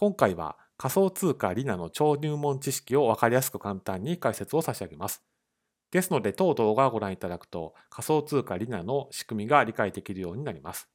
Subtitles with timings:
[0.00, 5.24] 今回は仮想通貨リナの超入門知識をわかりやすく簡単に解説を差し上げます。
[5.90, 10.88] ですので、当動画をご覧いただくと仮想通貨リナの仕組みが理解できるようになります。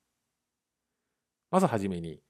[1.52, 2.21] まずはじめに、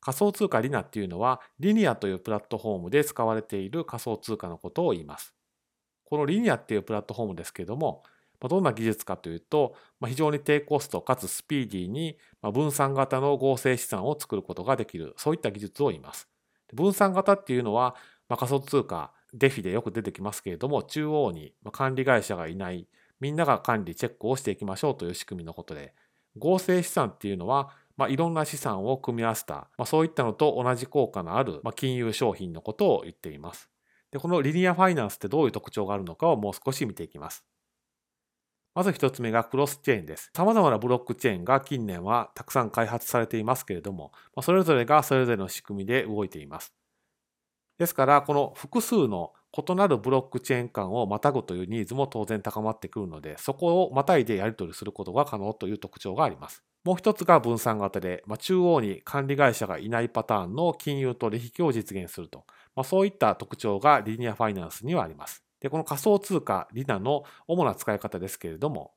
[0.00, 5.34] 仮想通貨リナっていうのはリニアというプラットフォームで使われている仮想通貨のことを言います。
[6.06, 8.04] このリニアっていうプラットフォームですけれども、
[8.40, 12.18] まどんな技術かというと、ま非常に低コストかつスピーディーに
[12.52, 16.28] 分散型の合成資産を作ることができる、そういった技術を言います。
[16.72, 17.96] 分散型っていうのは、
[18.28, 22.88] ま仮想通貨、デフィでよく出てきますけれども、中央に管理会社がいない、
[23.20, 25.94] みんなが管理、チェックをしていきましょうという仕組みのことで、
[26.38, 33.70] 合成資産っていうのは、まあ、いろんな資産を組み合わせた、まあ、そういったのと同じ効果のある、まあ、金融商品のことを言っています。
[34.10, 37.44] で、このリニアファイナンスってどういう特徴があるのかをもう少し見ていきます。
[38.76, 40.30] まず一つ目がクロスチェーンです。
[40.34, 44.12] 様々なブロックチェーンが近年はたくさん開発されていますけれども、
[44.42, 46.74] それぞれがそれぞれの仕組みで動いています。
[47.78, 56.62] ですから、この複数の異なるブロックチェーン間をまたぐというニーズも当然高まってくるので、そこをまたいでやり取りすることが可能という特徴があります。
[56.84, 65.45] もう一つが分散型で、まあ、中央に管理会社がいないパターンの金融取引を実現すると、まあ、そういった特徴がリニアファイナンスにはあります。
[65.66, 68.92] で、この仮想通貨リナの主な使い方ですけれども、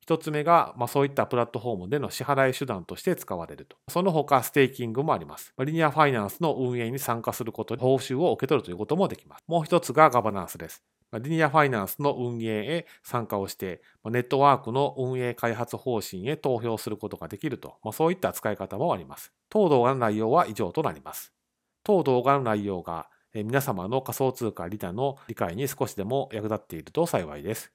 [0.00, 3.76] 一つ目が、まあ、そういったプラットフォームでの支払い手段として使われると。
[3.88, 5.54] その他、ステーキングもあります。
[5.64, 9.44] リニアファイナンスの運営に参加することで報酬を受け取るということもできます。
[9.46, 10.82] もう一つがガバナンスです。
[11.22, 19.32] リニアファイナンスの運営へ参加をして、ネットワークの運営開発方針へ投票することができると、まあ、そういった使い方もあります。
[19.48, 21.32] 当動画の内容は以上となります。
[21.84, 27.72] 当動画の内容が皆様の仮想通貨リタの理解に少しでも役立っていると幸いです。